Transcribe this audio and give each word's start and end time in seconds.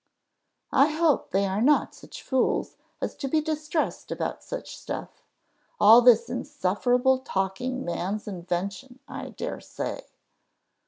"I 0.73 0.87
hope 0.87 1.29
they 1.29 1.45
are 1.45 1.61
not 1.61 1.93
such 1.93 2.23
fools 2.23 2.75
as 3.01 3.15
to 3.17 3.27
be 3.27 3.39
distressed 3.39 4.11
about 4.11 4.43
such 4.43 4.75
stuff. 4.75 5.21
All 5.79 6.01
this 6.01 6.27
insufferable 6.27 7.19
talking 7.19 7.85
man's 7.85 8.27
invention, 8.27 8.97
I 9.07 9.29
dare 9.29 9.59
say." 9.61 10.07